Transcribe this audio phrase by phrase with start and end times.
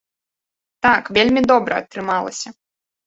[0.87, 2.47] Так, вельмі добра атрымалася.